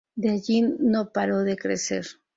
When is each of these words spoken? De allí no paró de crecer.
De 0.15 0.29
allí 0.31 0.63
no 0.63 1.11
paró 1.11 1.43
de 1.43 1.55
crecer. 1.57 2.05